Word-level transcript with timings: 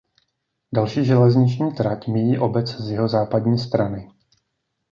Další 0.73 1.05
železniční 1.05 1.71
trať 1.71 2.07
míjí 2.07 2.37
obec 2.39 2.69
z 2.75 2.89
jihozápadní 2.89 3.59
strany. 3.59 4.11